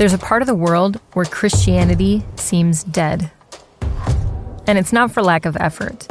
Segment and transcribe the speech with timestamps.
[0.00, 3.30] There's a part of the world where Christianity seems dead.
[4.66, 6.08] And it's not for lack of effort.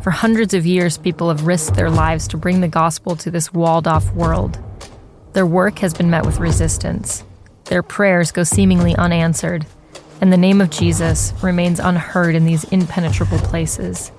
[0.00, 3.52] For hundreds of years, people have risked their lives to bring the gospel to this
[3.52, 4.58] walled off world.
[5.34, 7.22] Their work has been met with resistance.
[7.66, 9.66] Their prayers go seemingly unanswered,
[10.22, 14.10] and the name of Jesus remains unheard in these impenetrable places.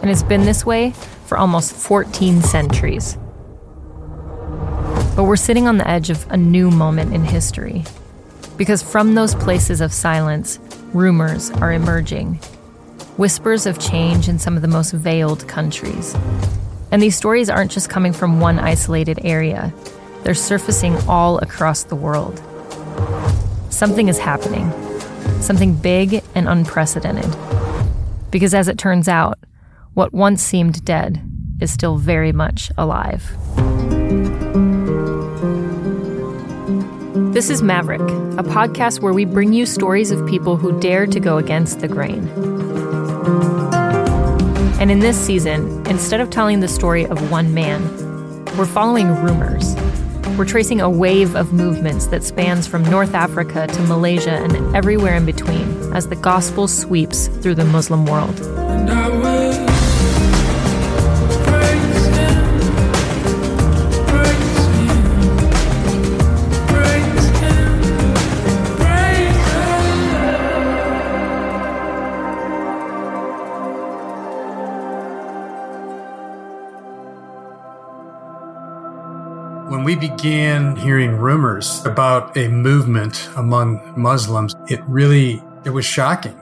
[0.00, 0.92] And it's been this way
[1.24, 3.18] for almost 14 centuries.
[5.16, 7.82] But we're sitting on the edge of a new moment in history.
[8.56, 10.58] Because from those places of silence,
[10.92, 12.34] rumors are emerging.
[13.16, 16.14] Whispers of change in some of the most veiled countries.
[16.90, 19.72] And these stories aren't just coming from one isolated area,
[20.22, 22.42] they're surfacing all across the world.
[23.70, 24.72] Something is happening,
[25.40, 27.36] something big and unprecedented.
[28.30, 29.38] Because as it turns out,
[29.94, 31.22] what once seemed dead
[31.60, 33.95] is still very much alive.
[37.36, 41.20] This is Maverick, a podcast where we bring you stories of people who dare to
[41.20, 42.26] go against the grain.
[44.80, 47.82] And in this season, instead of telling the story of one man,
[48.56, 49.74] we're following rumors.
[50.38, 55.14] We're tracing a wave of movements that spans from North Africa to Malaysia and everywhere
[55.14, 58.40] in between as the gospel sweeps through the Muslim world.
[79.86, 86.36] We began hearing rumors about a movement among Muslims, it really it was shocking.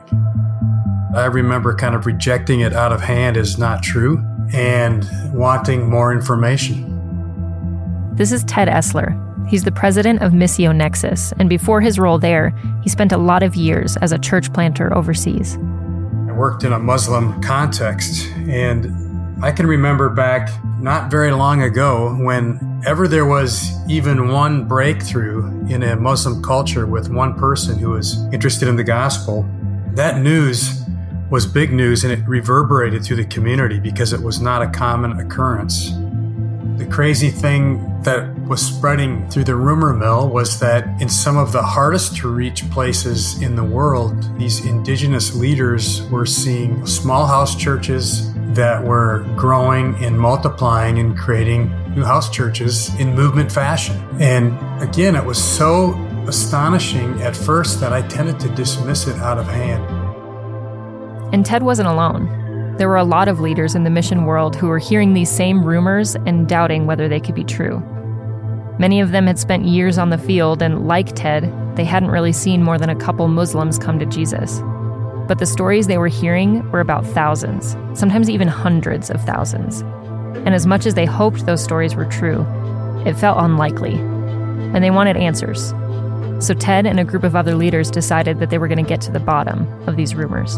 [1.14, 6.10] I remember kind of rejecting it out of hand as not true and wanting more
[6.10, 6.88] information.
[8.14, 9.12] This is Ted Esler.
[9.46, 13.42] He's the president of Missio Nexus, and before his role there, he spent a lot
[13.42, 15.56] of years as a church planter overseas.
[15.56, 18.86] I worked in a Muslim context, and
[19.44, 20.48] I can remember back
[20.84, 27.08] not very long ago whenever there was even one breakthrough in a Muslim culture with
[27.08, 29.48] one person who was interested in the gospel,
[29.94, 30.82] that news
[31.30, 35.18] was big news and it reverberated through the community because it was not a common
[35.18, 35.92] occurrence.
[36.76, 41.52] The crazy thing that was spreading through the rumor mill was that in some of
[41.52, 47.56] the hardest to reach places in the world, these indigenous leaders were seeing small house
[47.56, 53.96] churches that were growing and multiplying and creating new house churches in movement fashion.
[54.20, 54.52] And
[54.82, 55.94] again, it was so
[56.28, 59.84] astonishing at first that I tended to dismiss it out of hand.
[61.34, 62.76] And Ted wasn't alone.
[62.76, 65.64] There were a lot of leaders in the mission world who were hearing these same
[65.64, 67.82] rumors and doubting whether they could be true.
[68.78, 71.44] Many of them had spent years on the field, and like Ted,
[71.76, 74.60] they hadn't really seen more than a couple Muslims come to Jesus.
[75.28, 79.82] But the stories they were hearing were about thousands, sometimes even hundreds of thousands.
[80.44, 82.44] And as much as they hoped those stories were true,
[83.06, 83.94] it felt unlikely.
[83.94, 85.72] And they wanted answers.
[86.44, 89.00] So Ted and a group of other leaders decided that they were going to get
[89.02, 90.54] to the bottom of these rumors.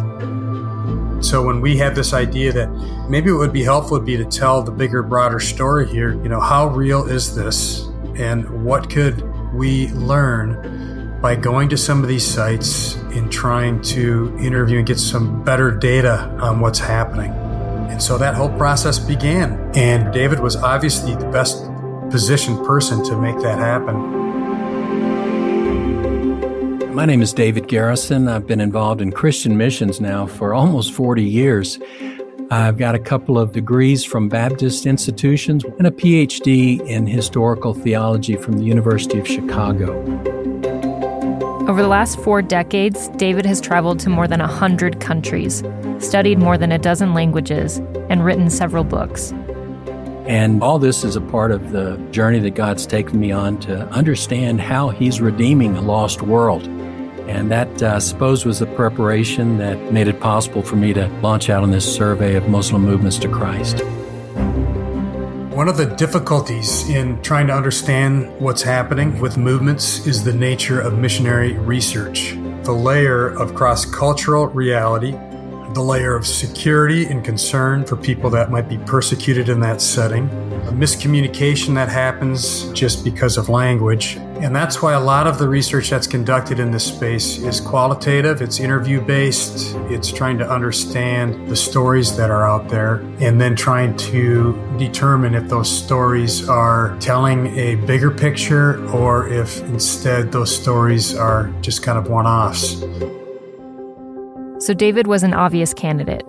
[1.25, 2.69] So when we had this idea that
[3.09, 6.28] maybe it would be helpful would be to tell the bigger, broader story here, you
[6.28, 7.88] know, how real is this
[8.19, 9.22] and what could
[9.53, 14.99] we learn by going to some of these sites and trying to interview and get
[14.99, 17.32] some better data on what's happening.
[17.91, 19.71] And so that whole process began.
[19.75, 21.65] And David was obviously the best
[22.10, 24.27] positioned person to make that happen.
[26.94, 28.28] My name is David Garrison.
[28.28, 31.78] I've been involved in Christian missions now for almost 40 years.
[32.49, 38.37] I've got a couple of degrees from Baptist institutions and a PhD in historical theology
[38.37, 40.01] from the University of Chicago.
[41.69, 45.65] Over the last four decades, David has traveled to more than 100 countries,
[45.99, 49.33] studied more than a dozen languages, and written several books.
[50.28, 53.89] And all this is a part of the journey that God's taken me on to
[53.89, 56.69] understand how He's redeeming a lost world.
[57.28, 61.09] And that, uh, I suppose, was the preparation that made it possible for me to
[61.21, 63.81] launch out on this survey of Muslim movements to Christ.
[65.57, 70.81] One of the difficulties in trying to understand what's happening with movements is the nature
[70.81, 72.37] of missionary research.
[72.63, 75.15] The layer of cross cultural reality,
[75.77, 80.25] the layer of security and concern for people that might be persecuted in that setting,
[80.69, 84.17] a miscommunication that happens just because of language.
[84.41, 88.41] And that's why a lot of the research that's conducted in this space is qualitative,
[88.41, 93.55] it's interview based, it's trying to understand the stories that are out there, and then
[93.55, 100.57] trying to determine if those stories are telling a bigger picture or if instead those
[100.57, 102.83] stories are just kind of one offs.
[104.66, 106.27] So David was an obvious candidate.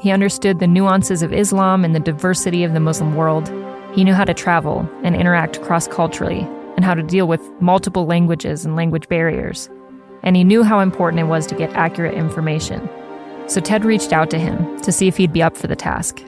[0.00, 3.52] He understood the nuances of Islam and the diversity of the Muslim world.
[3.96, 6.42] He knew how to travel and interact cross culturally
[6.76, 9.68] and how to deal with multiple languages and language barriers.
[10.22, 12.88] And he knew how important it was to get accurate information.
[13.48, 16.22] So Ted reached out to him to see if he'd be up for the task.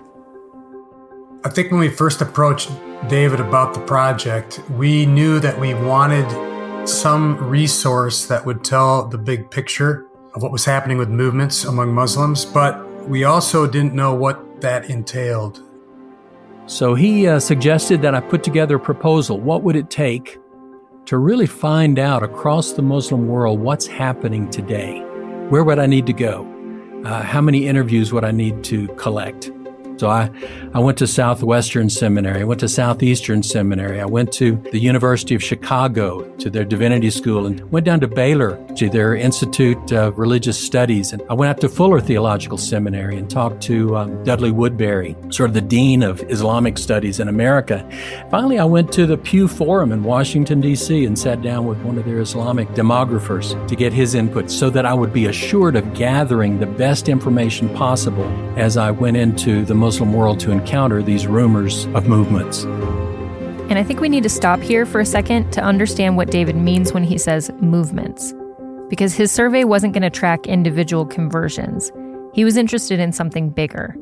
[1.44, 2.73] I think when we first approached
[3.06, 6.29] David about the project, we knew that we wanted
[6.88, 11.93] some resource that would tell the big picture of what was happening with movements among
[11.93, 15.62] Muslims, but we also didn't know what that entailed.
[16.67, 19.38] So he uh, suggested that I put together a proposal.
[19.40, 20.38] What would it take
[21.06, 25.00] to really find out across the Muslim world what's happening today?
[25.49, 26.49] Where would I need to go?
[27.05, 29.50] Uh, how many interviews would I need to collect?
[30.03, 30.29] So I,
[30.75, 32.41] I went to Southwestern Seminary.
[32.41, 34.01] I went to Southeastern Seminary.
[34.01, 38.09] I went to the University of Chicago to their divinity school and went down to
[38.09, 41.13] Baylor to their Institute of Religious Studies.
[41.13, 45.51] And I went out to Fuller Theological Seminary and talked to um, Dudley Woodberry, sort
[45.51, 47.89] of the Dean of Islamic Studies in America.
[48.29, 51.05] Finally, I went to the Pew Forum in Washington, D.C.
[51.05, 54.85] and sat down with one of their Islamic demographers to get his input so that
[54.85, 58.27] I would be assured of gathering the best information possible
[58.57, 62.65] as I went into the Muslim world to encounter these rumors of movements.
[63.69, 66.56] And I think we need to stop here for a second to understand what David
[66.56, 68.35] means when he says movements.
[68.89, 71.91] Because his survey wasn't going to track individual conversions,
[72.35, 73.97] he was interested in something bigger.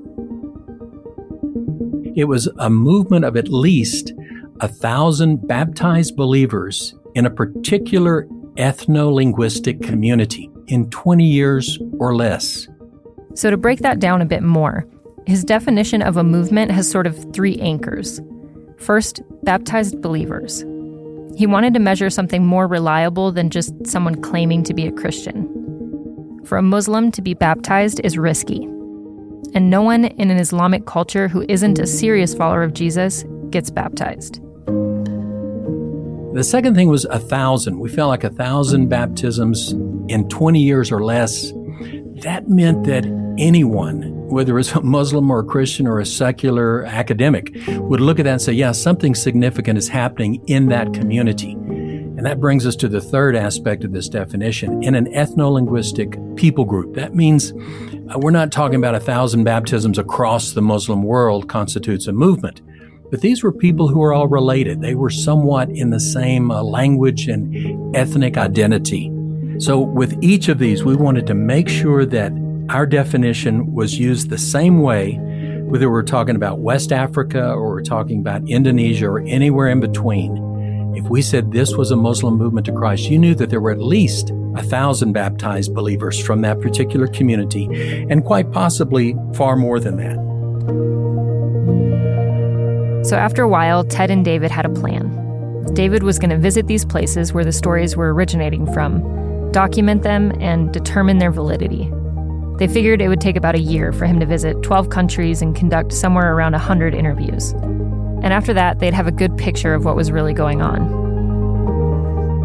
[2.16, 4.12] It was a movement of at least
[4.60, 8.26] a thousand baptized believers in a particular
[8.56, 12.69] ethno linguistic community in 20 years or less.
[13.34, 14.87] So, to break that down a bit more,
[15.30, 18.20] his definition of a movement has sort of three anchors.
[18.78, 20.64] First, baptized believers.
[21.36, 25.46] He wanted to measure something more reliable than just someone claiming to be a Christian.
[26.44, 28.64] For a Muslim to be baptized is risky.
[29.54, 33.70] And no one in an Islamic culture who isn't a serious follower of Jesus gets
[33.70, 34.42] baptized.
[36.34, 37.78] The second thing was a thousand.
[37.78, 39.70] We felt like a thousand baptisms
[40.08, 41.52] in 20 years or less.
[42.22, 43.06] That meant that
[43.38, 48.24] anyone whether it's a Muslim or a Christian or a secular academic, would look at
[48.24, 51.52] that and say, yeah, something significant is happening in that community.
[51.52, 54.82] And that brings us to the third aspect of this definition.
[54.82, 59.98] In an ethno-linguistic people group, that means uh, we're not talking about a thousand baptisms
[59.98, 62.60] across the Muslim world constitutes a movement.
[63.10, 64.82] But these were people who were all related.
[64.82, 69.10] They were somewhat in the same uh, language and ethnic identity.
[69.58, 72.32] So with each of these, we wanted to make sure that
[72.70, 75.19] our definition was used the same way,
[75.64, 80.94] whether we're talking about West Africa or we're talking about Indonesia or anywhere in between.
[80.94, 83.72] If we said this was a Muslim movement to Christ, you knew that there were
[83.72, 87.64] at least a thousand baptized believers from that particular community,
[88.08, 90.16] and quite possibly far more than that.
[93.05, 95.16] So after a while, Ted and David had a plan.
[95.75, 100.32] David was going to visit these places where the stories were originating from, document them,
[100.40, 101.90] and determine their validity.
[102.58, 105.55] They figured it would take about a year for him to visit 12 countries and
[105.55, 107.52] conduct somewhere around 100 interviews.
[108.23, 111.00] And after that, they'd have a good picture of what was really going on.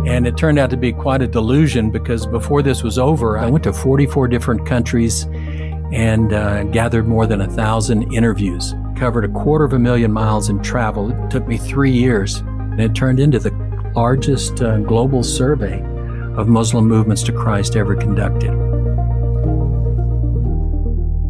[0.07, 3.47] And it turned out to be quite a delusion because before this was over, I
[3.47, 5.24] went to 44 different countries
[5.92, 10.50] and uh, gathered more than a thousand interviews, covered a quarter of a million miles
[10.50, 11.12] in travel.
[11.12, 13.52] It took me three years, and it turned into the
[13.95, 15.81] largest uh, global survey
[16.38, 18.52] of Muslim movements to Christ ever conducted.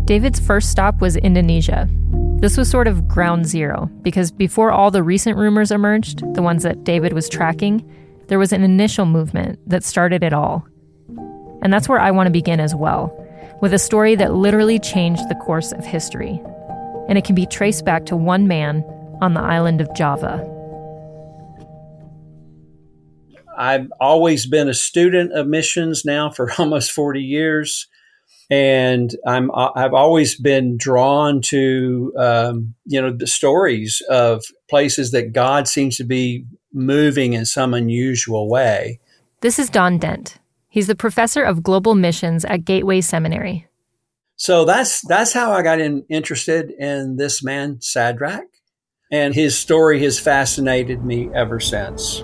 [0.06, 1.90] David's first stop was Indonesia.
[2.38, 6.62] This was sort of ground zero because before all the recent rumors emerged, the ones
[6.62, 7.84] that David was tracking,
[8.28, 10.64] there was an initial movement that started it all.
[11.64, 13.12] And that's where I want to begin as well,
[13.64, 16.40] with a story that literally changed the course of history.
[17.10, 18.84] And it can be traced back to one man
[19.22, 20.38] on the island of Java.
[23.58, 27.88] I've always been a student of missions now for almost 40 years
[28.50, 35.34] and I'm I've always been drawn to um, you know the stories of places that
[35.34, 39.00] God seems to be moving in some unusual way.
[39.42, 40.38] This is Don Dent.
[40.70, 43.68] He's the professor of global missions at Gateway Seminary.
[44.36, 48.44] So that's that's how I got in, interested in this man Shadrach,
[49.12, 52.22] and his story has fascinated me ever since.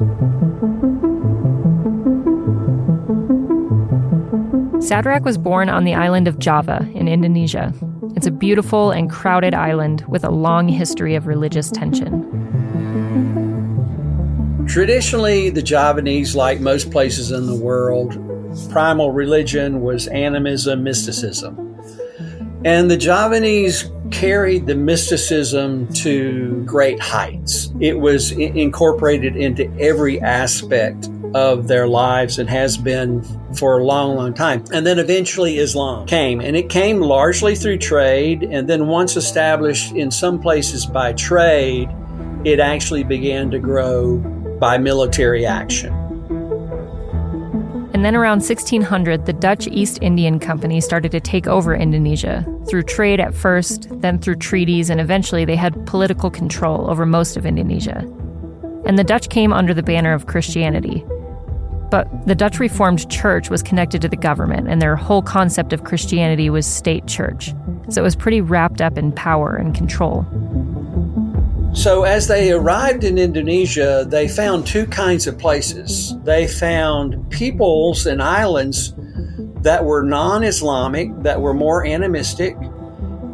[4.91, 7.73] Shadrach was born on the island of Java in Indonesia.
[8.17, 12.27] It's a beautiful and crowded island with a long history of religious tension.
[14.67, 18.19] Traditionally, the Javanese, like most places in the world,
[18.69, 21.73] primal religion was animism, mysticism.
[22.65, 27.71] And the Javanese carried the mysticism to great heights.
[27.79, 34.15] It was incorporated into every aspect of their lives and has been for a long,
[34.15, 34.63] long time.
[34.71, 38.43] And then eventually Islam came, and it came largely through trade.
[38.43, 41.89] And then, once established in some places by trade,
[42.43, 44.17] it actually began to grow
[44.59, 45.93] by military action.
[47.93, 52.81] And then around 1600, the Dutch East Indian Company started to take over Indonesia through
[52.83, 57.45] trade at first, then through treaties, and eventually they had political control over most of
[57.45, 57.99] Indonesia.
[58.85, 61.05] And the Dutch came under the banner of Christianity.
[61.91, 65.83] But the Dutch Reformed Church was connected to the government, and their whole concept of
[65.83, 67.53] Christianity was state church.
[67.89, 70.25] So it was pretty wrapped up in power and control.
[71.73, 76.15] So, as they arrived in Indonesia, they found two kinds of places.
[76.23, 78.93] They found peoples and islands
[79.61, 82.57] that were non Islamic, that were more animistic.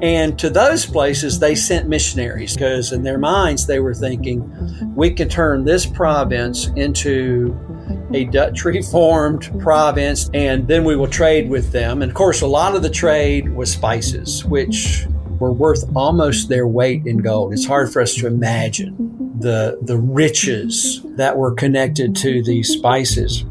[0.02, 5.12] And to those places, they sent missionaries because in their minds, they were thinking, we
[5.12, 7.58] can turn this province into
[8.14, 12.02] a Dutch reformed province, and then we will trade with them.
[12.02, 15.06] And of course, a lot of the trade was spices, which
[15.40, 17.54] were worth almost their weight in gold.
[17.54, 18.96] It's hard for us to imagine
[19.40, 23.46] the, the riches that were connected to these spices.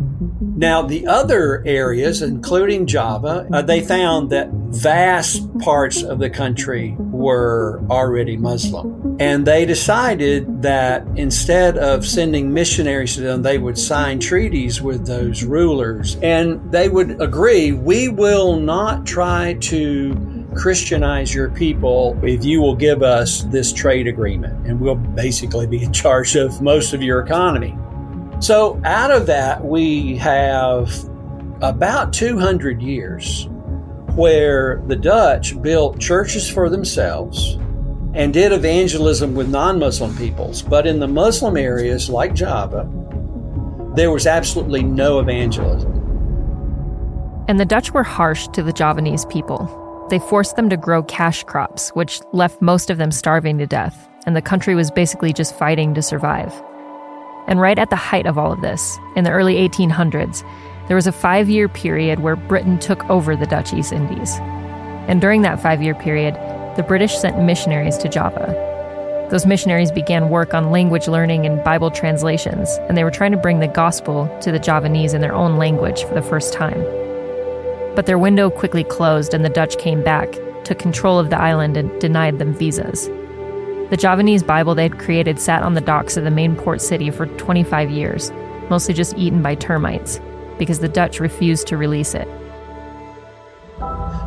[0.57, 6.97] Now, the other areas, including Java, uh, they found that vast parts of the country
[7.27, 9.17] were already Muslim.
[9.19, 15.09] And they decided that instead of sending missionaries to them, they would sign treaties with
[15.09, 16.17] those rulers.
[16.23, 22.77] And they would agree, we will not try to Christianize your people if you will
[22.77, 27.21] give us this trade agreement, and we'll basically be in charge of most of your
[27.21, 27.77] economy.
[28.39, 30.93] So, out of that, we have
[31.61, 33.49] about 200 years
[34.17, 37.59] where the Dutch built churches for themselves
[38.15, 40.63] and did evangelism with non Muslim peoples.
[40.63, 42.91] But in the Muslim areas like Java,
[43.95, 45.93] there was absolutely no evangelism.
[47.49, 49.71] And the Dutch were harsh to the Javanese people.
[50.09, 54.09] They forced them to grow cash crops, which left most of them starving to death,
[54.25, 56.53] and the country was basically just fighting to survive.
[57.47, 60.43] And right at the height of all of this, in the early 1800s,
[60.89, 64.37] there was a five year period where Britain took over the Dutch East Indies.
[65.09, 66.35] And during that five year period,
[66.77, 69.27] the British sent missionaries to Java.
[69.31, 73.37] Those missionaries began work on language learning and Bible translations, and they were trying to
[73.37, 76.81] bring the gospel to the Javanese in their own language for the first time.
[77.97, 81.77] But their window quickly closed and the Dutch came back, took control of the island,
[81.77, 83.09] and denied them visas.
[83.91, 87.11] The Javanese Bible they had created sat on the docks of the main port city
[87.11, 88.31] for 25 years,
[88.71, 90.21] mostly just eaten by termites,
[90.59, 92.29] because the Dutch refused to release it.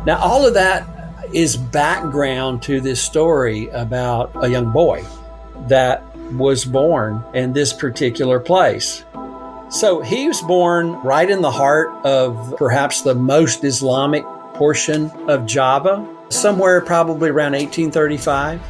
[0.06, 0.86] Now, all of that
[1.32, 5.04] is background to this story about a young boy
[5.68, 9.04] that was born in this particular place.
[9.70, 15.46] So he was born right in the heart of perhaps the most Islamic portion of
[15.46, 18.60] Java, somewhere probably around 1835.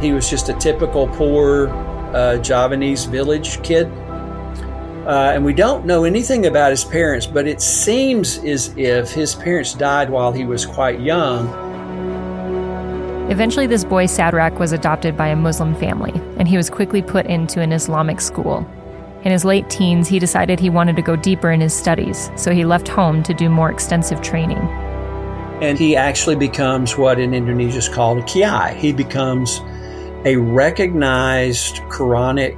[0.00, 1.68] He was just a typical poor
[2.14, 3.86] uh, Javanese village kid.
[5.06, 9.34] Uh, and we don't know anything about his parents, but it seems as if his
[9.34, 11.46] parents died while he was quite young.
[13.30, 17.26] Eventually, this boy Sadrach was adopted by a Muslim family, and he was quickly put
[17.26, 18.66] into an Islamic school.
[19.24, 22.52] In his late teens, he decided he wanted to go deeper in his studies, so
[22.52, 24.58] he left home to do more extensive training.
[25.60, 28.74] And he actually becomes what in Indonesia is called a kiai.
[28.76, 29.60] He becomes
[30.24, 32.56] a recognized Quranic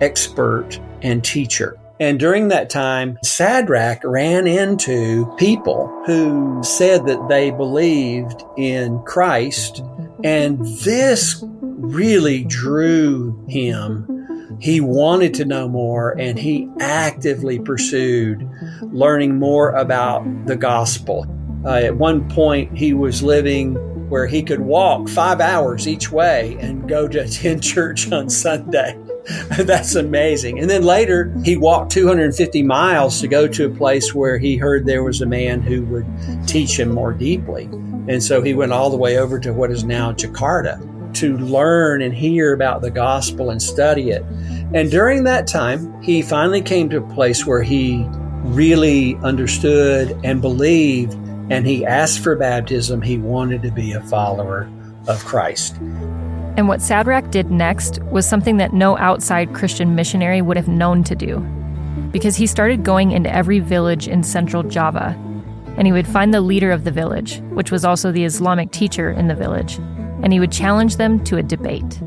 [0.00, 1.78] expert and teacher.
[1.98, 9.82] And during that time, Shadrach ran into people who said that they believed in Christ.
[10.22, 14.12] And this really drew him
[14.58, 18.48] he wanted to know more and he actively pursued
[18.82, 21.26] learning more about the gospel.
[21.64, 23.74] Uh, at one point, he was living
[24.08, 28.98] where he could walk five hours each way and go to attend church on Sunday.
[29.58, 30.60] That's amazing.
[30.60, 34.86] And then later, he walked 250 miles to go to a place where he heard
[34.86, 36.06] there was a man who would
[36.46, 37.64] teach him more deeply.
[38.08, 40.80] And so he went all the way over to what is now Jakarta
[41.14, 44.22] to learn and hear about the gospel and study it.
[44.74, 48.04] And during that time, he finally came to a place where he
[48.44, 51.14] really understood and believed,
[51.50, 53.02] and he asked for baptism.
[53.02, 54.68] He wanted to be a follower
[55.08, 55.76] of Christ.
[56.56, 61.04] And what Sadrach did next was something that no outside Christian missionary would have known
[61.04, 61.38] to do.
[62.12, 65.14] Because he started going into every village in central Java,
[65.76, 69.10] and he would find the leader of the village, which was also the Islamic teacher
[69.10, 69.76] in the village,
[70.22, 72.00] and he would challenge them to a debate.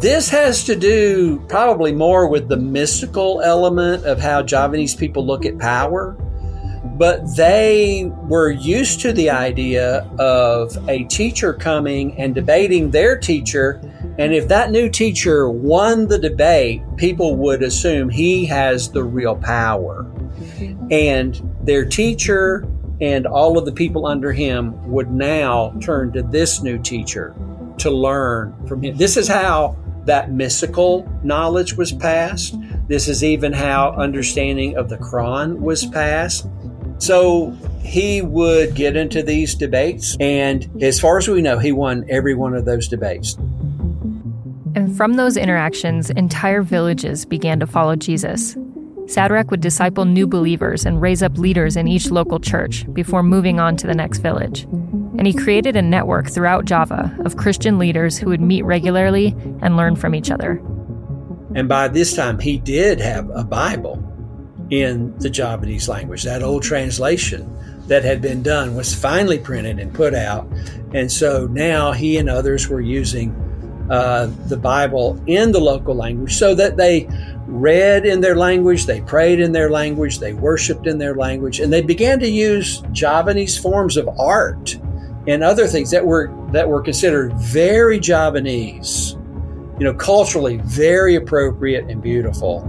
[0.00, 5.44] This has to do probably more with the mystical element of how Javanese people look
[5.44, 6.16] at power,
[6.98, 13.80] but they were used to the idea of a teacher coming and debating their teacher.
[14.18, 19.36] And if that new teacher won the debate, people would assume he has the real
[19.36, 20.06] power.
[20.90, 22.66] And their teacher
[23.00, 27.32] and all of the people under him would now turn to this new teacher
[27.78, 28.96] to learn from him.
[28.96, 29.76] This is how
[30.06, 32.56] that mystical knowledge was passed.
[32.88, 36.48] This is even how understanding of the Quran was passed.
[36.98, 42.04] So he would get into these debates, and as far as we know, he won
[42.08, 43.36] every one of those debates.
[44.74, 48.54] And from those interactions, entire villages began to follow Jesus.
[49.06, 53.58] Sadrach would disciple new believers and raise up leaders in each local church before moving
[53.58, 54.64] on to the next village.
[55.16, 59.78] And he created a network throughout Java of Christian leaders who would meet regularly and
[59.78, 60.62] learn from each other.
[61.54, 63.96] And by this time, he did have a Bible
[64.70, 66.24] in the Javanese language.
[66.24, 67.54] That old translation
[67.86, 70.46] that had been done was finally printed and put out.
[70.92, 73.34] And so now he and others were using
[73.90, 77.08] uh, the Bible in the local language so that they
[77.46, 81.72] read in their language, they prayed in their language, they worshiped in their language, and
[81.72, 84.78] they began to use Javanese forms of art
[85.26, 89.12] and other things that were that were considered very Javanese,
[89.78, 92.60] you know, culturally very appropriate and beautiful.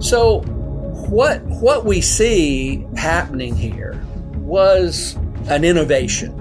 [0.00, 0.40] So
[1.08, 4.02] what what we see happening here
[4.36, 5.16] was
[5.48, 6.36] an innovation.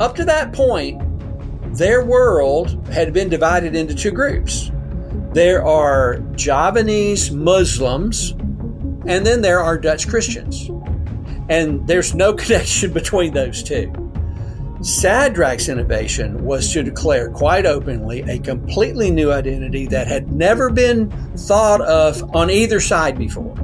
[0.00, 1.02] Up to that point,
[1.76, 4.70] their world had been divided into two groups
[5.36, 10.70] there are Javanese Muslims, and then there are Dutch Christians.
[11.50, 13.92] And there's no connection between those two.
[14.80, 21.10] Sadrach's innovation was to declare quite openly a completely new identity that had never been
[21.36, 23.56] thought of on either side before.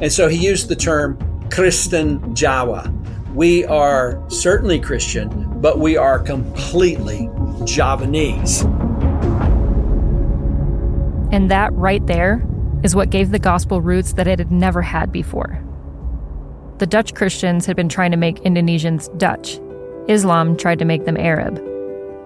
[0.00, 1.18] And so he used the term
[1.50, 2.92] Kristen Jawa.
[3.32, 7.30] We are certainly Christian, but we are completely
[7.64, 8.62] Javanese.
[11.32, 12.44] And that right there
[12.82, 15.60] is what gave the gospel roots that it had never had before.
[16.78, 19.60] The Dutch Christians had been trying to make Indonesians Dutch.
[20.08, 21.56] Islam tried to make them Arab.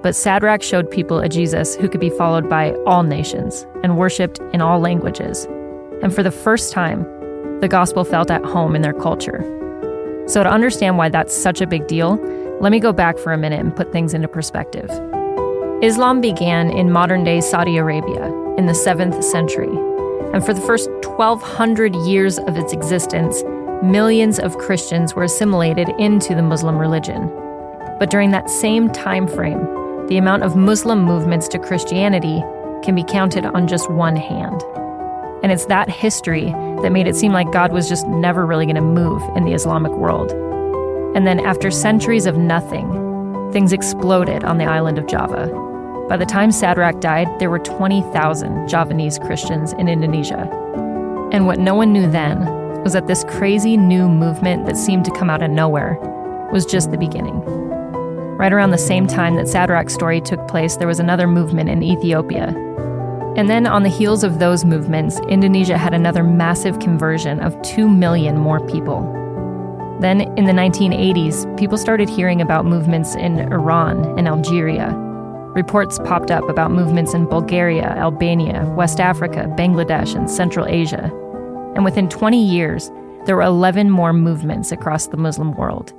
[0.03, 4.41] But Sadrach showed people a Jesus who could be followed by all nations and worshiped
[4.53, 5.47] in all languages.
[6.03, 7.03] And for the first time,
[7.61, 9.43] the gospel felt at home in their culture.
[10.27, 12.17] So, to understand why that's such a big deal,
[12.61, 14.91] let me go back for a minute and put things into perspective.
[15.83, 19.71] Islam began in modern day Saudi Arabia in the 7th century.
[20.33, 23.43] And for the first 1,200 years of its existence,
[23.83, 27.31] millions of Christians were assimilated into the Muslim religion.
[27.99, 32.43] But during that same time frame, the amount of Muslim movements to Christianity
[32.83, 34.63] can be counted on just one hand.
[35.43, 36.47] And it's that history
[36.83, 39.53] that made it seem like God was just never really going to move in the
[39.53, 40.33] Islamic world.
[41.17, 45.47] And then, after centuries of nothing, things exploded on the island of Java.
[46.09, 50.49] By the time Sadrach died, there were 20,000 Javanese Christians in Indonesia.
[51.33, 52.47] And what no one knew then
[52.83, 55.99] was that this crazy new movement that seemed to come out of nowhere
[56.53, 57.43] was just the beginning.
[58.38, 61.83] Right around the same time that Sadrach's story took place, there was another movement in
[61.83, 62.55] Ethiopia.
[63.37, 67.88] And then, on the heels of those movements, Indonesia had another massive conversion of 2
[67.88, 69.03] million more people.
[70.01, 74.94] Then, in the 1980s, people started hearing about movements in Iran and Algeria
[75.59, 81.11] Reports popped up about movements in Bulgaria, Albania, West Africa, Bangladesh, and Central Asia.
[81.74, 82.92] And within 20 years,
[83.24, 85.92] there were 11 more movements across the Muslim world.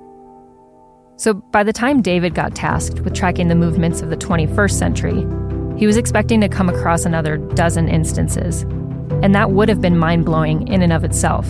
[1.19, 5.25] So by the time David got tasked with tracking the movements of the 21st century,
[5.77, 8.62] he was expecting to come across another dozen instances.
[9.21, 11.45] And that would have been mind blowing in and of itself.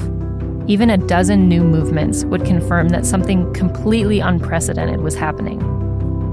[0.65, 5.59] Even a dozen new movements would confirm that something completely unprecedented was happening.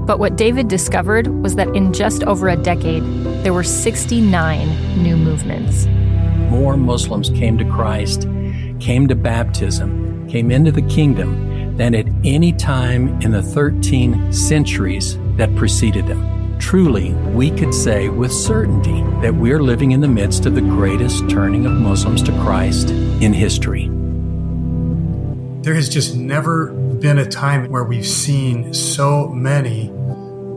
[0.07, 3.03] But what David discovered was that in just over a decade,
[3.43, 5.85] there were 69 new movements.
[6.49, 8.21] More Muslims came to Christ,
[8.79, 11.46] came to baptism, came into the kingdom
[11.77, 16.57] than at any time in the 13 centuries that preceded them.
[16.59, 21.29] Truly, we could say with certainty that we're living in the midst of the greatest
[21.29, 23.89] turning of Muslims to Christ in history.
[25.61, 29.89] There has just never been a time where we've seen so many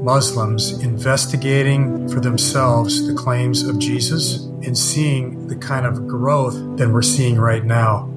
[0.03, 6.89] Muslims investigating for themselves the claims of Jesus and seeing the kind of growth that
[6.89, 8.09] we're seeing right now.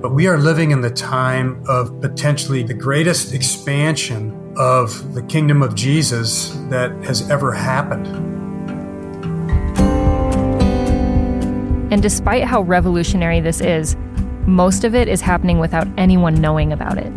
[0.00, 5.62] But we are living in the time of potentially the greatest expansion of the kingdom
[5.62, 8.06] of Jesus that has ever happened.
[11.92, 13.94] And despite how revolutionary this is,
[14.46, 17.12] most of it is happening without anyone knowing about it.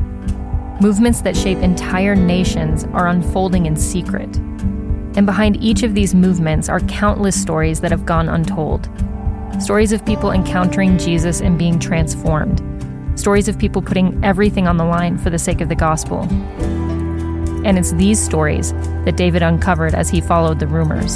[0.82, 4.36] Movements that shape entire nations are unfolding in secret.
[5.16, 8.90] And behind each of these movements are countless stories that have gone untold.
[9.62, 12.62] Stories of people encountering Jesus and being transformed.
[13.16, 16.22] Stories of people putting everything on the line for the sake of the gospel.
[17.64, 18.74] And it's these stories
[19.06, 21.16] that David uncovered as he followed the rumors.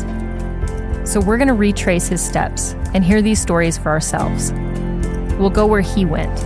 [1.09, 4.51] So we're going to retrace his steps and hear these stories for ourselves.
[5.37, 6.39] We'll go where he went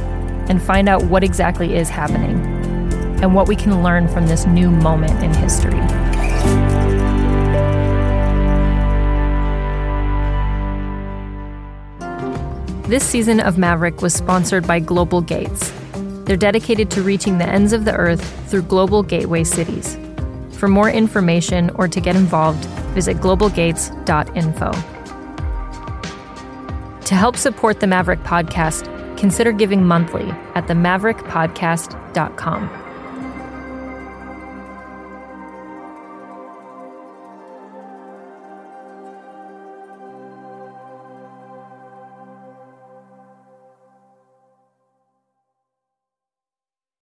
[0.49, 2.39] and find out what exactly is happening
[3.21, 5.79] and what we can learn from this new moment in history.
[12.91, 15.71] This season of Maverick was sponsored by Global Gates.
[16.25, 19.97] They're dedicated to reaching the ends of the earth through global gateway cities.
[20.57, 24.71] For more information or to get involved, visit globalgates.info.
[27.01, 32.80] To help support the Maverick podcast, consider giving monthly at themaverickpodcast.com.